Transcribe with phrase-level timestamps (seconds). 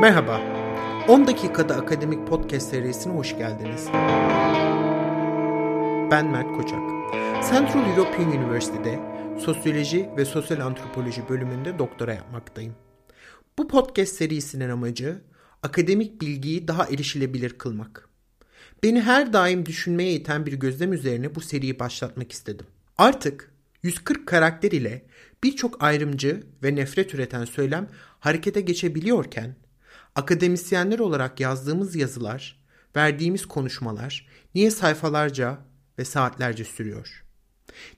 [0.00, 0.40] Merhaba,
[1.08, 3.88] 10 dakikada akademik podcast serisine hoş geldiniz.
[6.10, 6.80] Ben Mert Koçak.
[7.50, 9.00] Central European University'de
[9.40, 12.74] Sosyoloji ve Sosyal Antropoloji bölümünde doktora yapmaktayım.
[13.58, 15.20] Bu podcast serisinin amacı
[15.62, 18.08] akademik bilgiyi daha erişilebilir kılmak.
[18.82, 22.66] Beni her daim düşünmeye iten bir gözlem üzerine bu seriyi başlatmak istedim.
[22.98, 23.51] Artık
[23.82, 25.06] 140 karakter ile
[25.44, 27.88] birçok ayrımcı ve nefret üreten söylem
[28.20, 29.56] harekete geçebiliyorken,
[30.14, 32.62] akademisyenler olarak yazdığımız yazılar,
[32.96, 35.58] verdiğimiz konuşmalar niye sayfalarca
[35.98, 37.24] ve saatlerce sürüyor?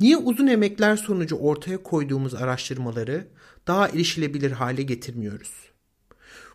[0.00, 3.28] Niye uzun emekler sonucu ortaya koyduğumuz araştırmaları
[3.66, 5.52] daha erişilebilir hale getirmiyoruz?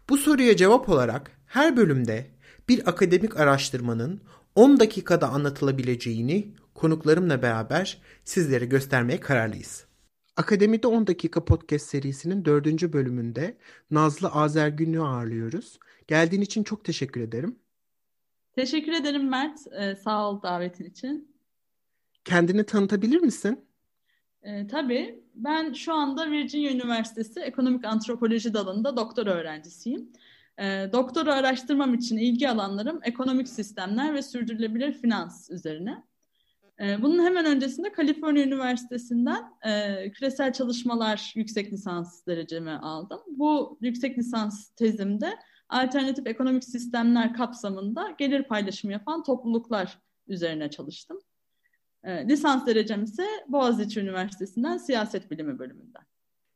[0.09, 2.31] Bu soruya cevap olarak her bölümde
[2.69, 4.21] bir akademik araştırmanın
[4.55, 9.85] 10 dakikada anlatılabileceğini konuklarımla beraber sizlere göstermeye kararlıyız.
[10.37, 12.93] Akademide 10 dakika podcast serisinin 4.
[12.93, 13.57] bölümünde
[13.91, 15.79] Nazlı Azergünlü'yü ağırlıyoruz.
[16.07, 17.59] Geldiğin için çok teşekkür ederim.
[18.55, 19.59] Teşekkür ederim Mert.
[19.79, 21.33] Ee, sağ ol davetin için.
[22.25, 23.65] Kendini tanıtabilir misin?
[24.43, 25.23] Ee, tabii.
[25.35, 30.11] Ben şu anda Virginia Üniversitesi Ekonomik Antropoloji dalında doktor öğrencisiyim.
[30.59, 36.03] Ee, doktora araştırmam için ilgi alanlarım ekonomik sistemler ve sürdürülebilir finans üzerine.
[36.81, 43.19] Ee, bunun hemen öncesinde Kaliforniya Üniversitesi'nden e, küresel çalışmalar yüksek lisans derecemi aldım.
[43.27, 51.19] Bu yüksek lisans tezimde alternatif ekonomik sistemler kapsamında gelir paylaşımı yapan topluluklar üzerine çalıştım.
[52.03, 56.03] E, lisans derecem ise Boğaziçi Üniversitesi'nden siyaset bilimi bölümünden.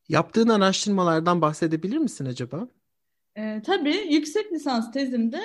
[0.09, 2.67] Yaptığın araştırmalardan bahsedebilir misin acaba?
[3.35, 5.41] E, tabii yüksek lisans tezimde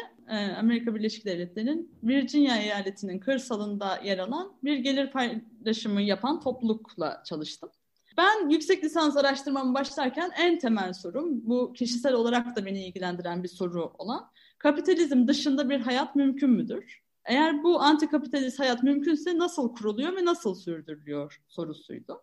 [0.58, 7.70] Amerika Birleşik Devletleri'nin Virginia eyaletinin kırsalında yer alan bir gelir paylaşımı yapan toplulukla çalıştım.
[8.16, 13.48] Ben yüksek lisans araştırmamı başlarken en temel sorum, bu kişisel olarak da beni ilgilendiren bir
[13.48, 17.02] soru olan, kapitalizm dışında bir hayat mümkün müdür?
[17.24, 22.22] Eğer bu antikapitalist hayat mümkünse nasıl kuruluyor ve nasıl sürdürülüyor sorusuydu.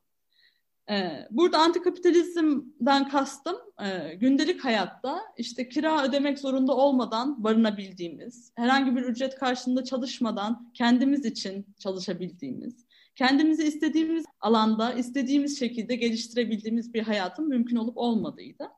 [0.90, 3.56] Ee, burada antikapitalizmden kastım
[3.86, 11.26] e, gündelik hayatta işte kira ödemek zorunda olmadan barınabildiğimiz, herhangi bir ücret karşılığında çalışmadan kendimiz
[11.26, 12.86] için çalışabildiğimiz,
[13.16, 18.70] kendimizi istediğimiz alanda, istediğimiz şekilde geliştirebildiğimiz bir hayatın mümkün olup olmadığıydı.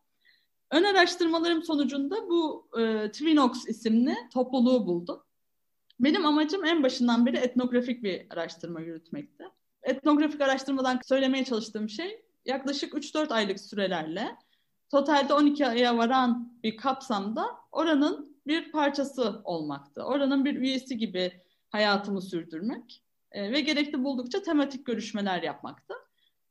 [0.72, 5.24] Ön araştırmalarım sonucunda bu e, Twinox isimli topluluğu buldum.
[6.00, 9.44] Benim amacım en başından beri etnografik bir araştırma yürütmekti
[9.84, 14.36] etnografik araştırmadan söylemeye çalıştığım şey yaklaşık 3-4 aylık sürelerle
[14.90, 20.04] totalde 12 aya varan bir kapsamda oranın bir parçası olmaktı.
[20.04, 25.94] Oranın bir üyesi gibi hayatımı sürdürmek e, ve gerekli buldukça tematik görüşmeler yapmaktı.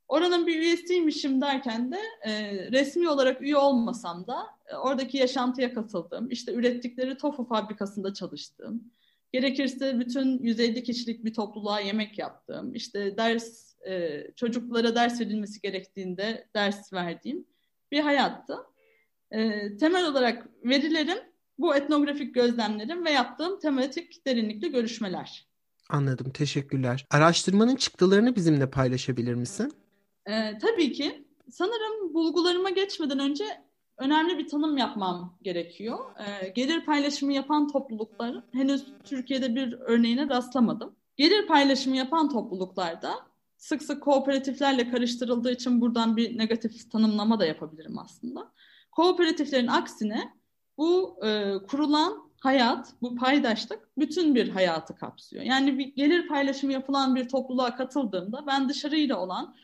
[0.09, 6.31] Oranın bir üyesiymişim derken de e, resmi olarak üye olmasam da e, oradaki yaşantıya katıldığım,
[6.31, 8.85] işte ürettikleri tofu fabrikasında çalıştığım,
[9.33, 12.75] Gerekirse bütün 150 kişilik bir topluluğa yemek yaptım.
[12.75, 17.47] İşte ders e, çocuklara ders verilmesi gerektiğinde ders verdiğim
[17.93, 18.57] bir hayattı.
[19.31, 21.19] E, temel olarak verilerim
[21.59, 25.47] bu etnografik gözlemlerim ve yaptığım tematik derinlikli görüşmeler.
[25.89, 27.07] Anladım, teşekkürler.
[27.11, 29.73] Araştırmanın çıktılarını bizimle paylaşabilir misin?
[30.27, 31.25] E, tabii ki.
[31.51, 33.45] Sanırım bulgularıma geçmeden önce
[34.01, 35.99] önemli bir tanım yapmam gerekiyor.
[36.19, 40.97] E, gelir paylaşımı yapan topluluklar henüz Türkiye'de bir örneğine rastlamadım.
[41.17, 43.15] Gelir paylaşımı yapan topluluklarda
[43.57, 48.53] sık sık kooperatiflerle karıştırıldığı için buradan bir negatif tanımlama da yapabilirim aslında.
[48.93, 50.33] Kooperatiflerin aksine
[50.79, 55.45] bu e, kurulan hayat, bu paydaşlık bütün bir hayatı kapsıyor.
[55.45, 59.55] Yani bir gelir paylaşımı yapılan bir topluluğa katıldığımda ben dışarıyla olan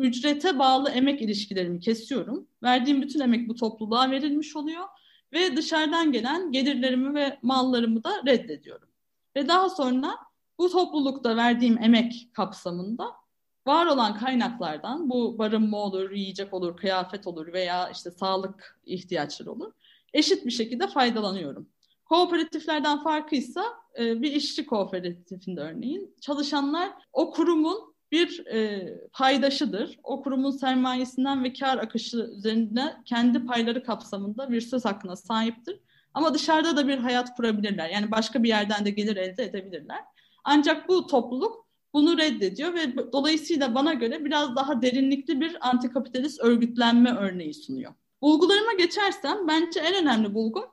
[0.00, 2.46] ücrete bağlı emek ilişkilerimi kesiyorum.
[2.62, 4.84] Verdiğim bütün emek bu topluluğa verilmiş oluyor
[5.32, 8.88] ve dışarıdan gelen gelirlerimi ve mallarımı da reddediyorum.
[9.36, 10.16] Ve daha sonra
[10.58, 13.20] bu toplulukta verdiğim emek kapsamında
[13.66, 19.72] var olan kaynaklardan bu barınma olur, yiyecek olur, kıyafet olur veya işte sağlık ihtiyaçları olur.
[20.14, 21.68] Eşit bir şekilde faydalanıyorum.
[22.04, 23.64] Kooperatiflerden farkıysa
[23.98, 29.98] e, bir işçi kooperatifinde örneğin çalışanlar o kurumun bir e, paydaşıdır.
[30.04, 35.80] O kurumun sermayesinden ve kar akışı üzerinde kendi payları kapsamında bir söz hakkına sahiptir.
[36.14, 37.88] Ama dışarıda da bir hayat kurabilirler.
[37.88, 40.00] Yani başka bir yerden de gelir elde edebilirler.
[40.44, 47.10] Ancak bu topluluk bunu reddediyor ve dolayısıyla bana göre biraz daha derinlikli bir antikapitalist örgütlenme
[47.10, 47.92] örneği sunuyor.
[48.22, 50.64] Bulgularıma geçersem bence en önemli bulgum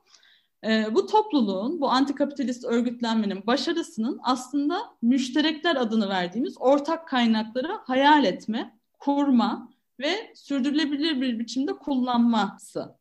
[0.65, 8.79] e, bu topluluğun, bu antikapitalist örgütlenmenin başarısının aslında müşterekler adını verdiğimiz ortak kaynakları hayal etme,
[8.99, 9.69] kurma
[9.99, 12.95] ve sürdürülebilir bir biçimde kullanması.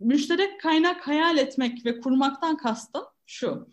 [0.00, 3.68] Müşterek kaynak hayal etmek ve kurmaktan kastım şu.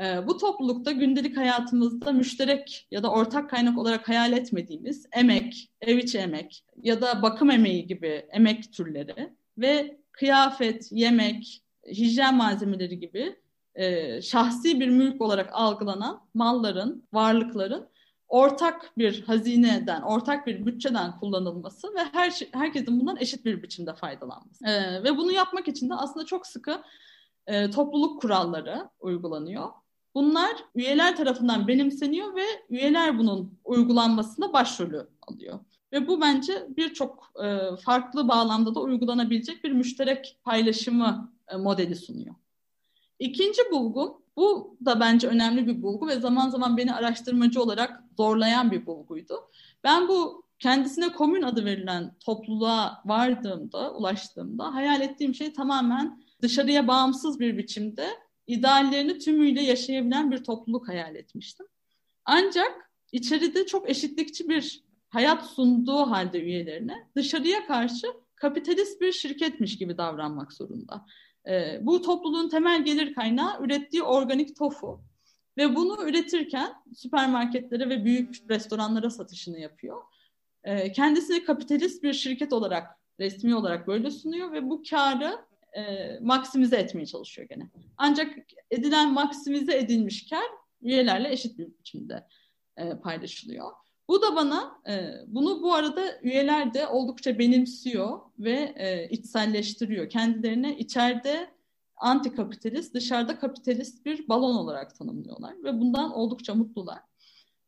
[0.00, 5.98] Ee, bu toplulukta gündelik hayatımızda müşterek ya da ortak kaynak olarak hayal etmediğimiz emek, ev
[5.98, 13.36] içi emek ya da bakım emeği gibi emek türleri ve kıyafet, yemek, hijyen malzemeleri gibi
[13.74, 17.88] e, şahsi bir mülk olarak algılanan malların, varlıkların
[18.28, 23.94] ortak bir hazineden, ortak bir bütçeden kullanılması ve her şey, herkesin bundan eşit bir biçimde
[23.94, 24.66] faydalanması.
[24.66, 26.82] E, ve bunu yapmak için de aslında çok sıkı
[27.46, 29.68] e, topluluk kuralları uygulanıyor.
[30.14, 35.58] Bunlar üyeler tarafından benimseniyor ve üyeler bunun uygulanmasında başrolü alıyor.
[35.92, 42.34] Ve bu bence birçok e, farklı bağlamda da uygulanabilecek bir müşterek paylaşımı modeli sunuyor.
[43.18, 48.70] İkinci bulgum, bu da bence önemli bir bulgu ve zaman zaman beni araştırmacı olarak zorlayan
[48.70, 49.34] bir bulguydu.
[49.84, 57.40] Ben bu kendisine komün adı verilen topluluğa vardığımda, ulaştığımda hayal ettiğim şey tamamen dışarıya bağımsız
[57.40, 58.08] bir biçimde
[58.46, 61.66] ideallerini tümüyle yaşayabilen bir topluluk hayal etmiştim.
[62.24, 69.98] Ancak içeride çok eşitlikçi bir hayat sunduğu halde üyelerine dışarıya karşı kapitalist bir şirketmiş gibi
[69.98, 71.06] davranmak zorunda.
[71.48, 75.00] E, bu topluluğun temel gelir kaynağı ürettiği organik tofu
[75.56, 80.02] ve bunu üretirken süpermarketlere ve büyük restoranlara satışını yapıyor.
[80.64, 85.38] E, kendisini kapitalist bir şirket olarak resmi olarak böyle sunuyor ve bu karı
[85.72, 85.82] e,
[86.20, 87.70] maksimize etmeye çalışıyor gene.
[87.96, 88.34] Ancak
[88.70, 90.44] edilen maksimize edilmiş kar
[90.82, 92.26] üyelerle eşit bir biçimde
[92.76, 93.72] e, paylaşılıyor.
[94.08, 100.10] Bu da bana e, bunu bu arada üyeler de oldukça benimsiyor ve e, içselleştiriyor.
[100.10, 101.50] Kendilerine içeride
[101.96, 106.98] anti kapitalist, dışarıda kapitalist bir balon olarak tanımlıyorlar ve bundan oldukça mutlular.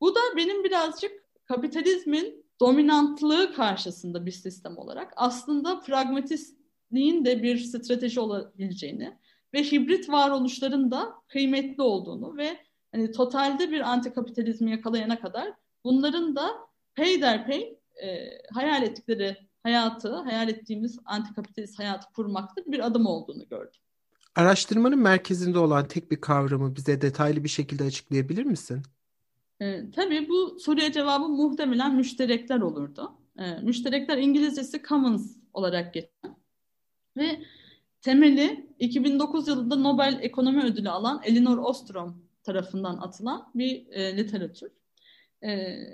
[0.00, 1.12] Bu da benim birazcık
[1.44, 9.18] kapitalizmin dominantlığı karşısında bir sistem olarak aslında pragmatistliğin de bir strateji olabileceğini
[9.54, 12.56] ve hibrit varoluşların da kıymetli olduğunu ve
[12.92, 15.52] hani totalde bir anti kapitalizmi yakalayana kadar
[15.84, 16.50] bunların da
[16.94, 23.80] peyderpey e, hayal ettikleri hayatı, hayal ettiğimiz antikapitalist hayatı kurmakta bir adım olduğunu gördüm.
[24.34, 28.82] Araştırmanın merkezinde olan tek bir kavramı bize detaylı bir şekilde açıklayabilir misin?
[29.60, 33.12] E, tabii bu soruya cevabı muhtemelen müşterekler olurdu.
[33.38, 36.36] E, müşterekler İngilizcesi commons olarak geçen
[37.16, 37.40] ve
[38.02, 44.70] temeli 2009 yılında Nobel Ekonomi Ödülü alan Elinor Ostrom tarafından atılan bir e, literatür.
[45.42, 45.50] E,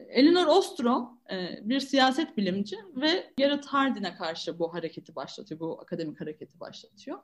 [0.09, 6.21] Elinor Ostrom e, bir siyaset bilimci ve Garrett Hardin'e karşı bu hareketi başlatıyor, bu akademik
[6.21, 7.19] hareketi başlatıyor.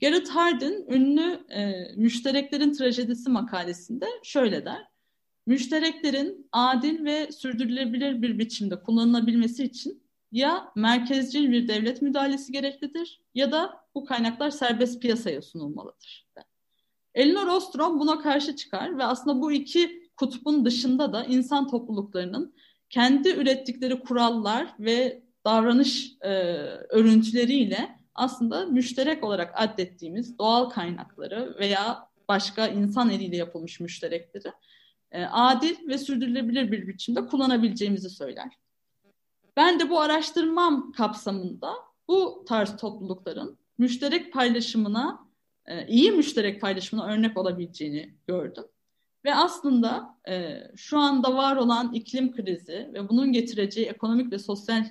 [0.00, 4.88] Garrett Hardin ünlü e, Müştereklerin Trajedisi makalesinde şöyle der.
[5.46, 13.52] Müştereklerin adil ve sürdürülebilir bir biçimde kullanılabilmesi için ya merkezcil bir devlet müdahalesi gereklidir ya
[13.52, 16.28] da bu kaynaklar serbest piyasaya sunulmalıdır.
[17.14, 22.54] Elinor Ostrom buna karşı çıkar ve aslında bu iki kutbun dışında da insan topluluklarının
[22.90, 26.28] kendi ürettikleri kurallar ve davranış e,
[26.88, 34.52] örüntüleriyle aslında müşterek olarak addettiğimiz doğal kaynakları veya başka insan eliyle yapılmış müşterekleri
[35.12, 38.52] e, adil ve sürdürülebilir bir biçimde kullanabileceğimizi söyler.
[39.56, 41.72] Ben de bu araştırmam kapsamında
[42.08, 45.28] bu tarz toplulukların müşterek paylaşımına,
[45.66, 48.64] e, iyi müşterek paylaşımına örnek olabileceğini gördüm.
[49.24, 54.84] Ve aslında e, şu anda var olan iklim krizi ve bunun getireceği ekonomik ve sosyal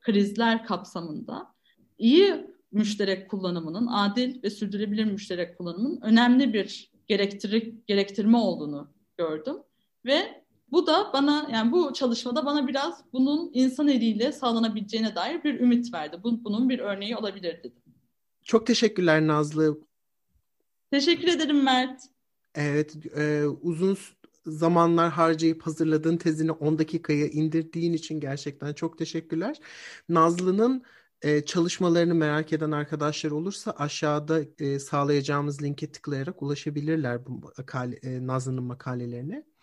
[0.00, 1.54] krizler kapsamında
[1.98, 9.56] iyi müşterek kullanımının, adil ve sürdürülebilir müşterek kullanımının önemli bir gerektir gerektirme olduğunu gördüm.
[10.04, 15.60] Ve bu da bana yani bu çalışmada bana biraz bunun insan eliyle sağlanabileceğine dair bir
[15.60, 16.20] ümit verdi.
[16.22, 17.82] Bu, bunun bir örneği olabilir dedim.
[18.42, 19.80] Çok teşekkürler Nazlı.
[20.90, 22.13] Teşekkür ederim Mert.
[22.54, 23.98] Evet, e, uzun
[24.46, 29.60] zamanlar harcayıp hazırladığın tezini 10 dakikaya indirdiğin için gerçekten çok teşekkürler.
[30.08, 30.84] Nazlı'nın
[31.22, 38.26] e, çalışmalarını merak eden arkadaşlar olursa aşağıda e, sağlayacağımız linke tıklayarak ulaşabilirler bu makale, e,
[38.26, 39.53] Nazlı'nın makalelerine.